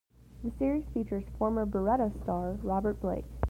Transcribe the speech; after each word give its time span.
The 0.43 0.49
series 0.57 0.85
features 0.95 1.25
former 1.37 1.63
"Baretta" 1.63 2.11
star 2.23 2.53
Robert 2.63 2.99
Blake. 2.99 3.25